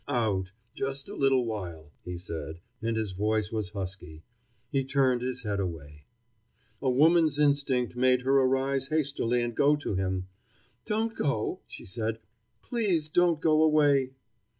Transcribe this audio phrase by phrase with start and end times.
[0.07, 4.23] "Out, just a little while," he said, and his voice was husky.
[4.71, 6.05] He turned his head away.
[6.81, 10.27] A woman's instinct made her arise hastily and go to him.
[10.85, 12.17] "Don't go," she said;
[12.63, 14.15] "please don't go away."